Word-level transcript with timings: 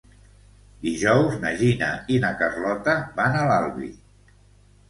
Dijous 0.85 1.35
na 1.43 1.51
Gina 1.59 1.89
i 2.15 2.17
na 2.25 2.31
Carlota 2.41 2.97
van 3.21 3.39
a 3.39 3.45
l'Albi. 3.53 3.93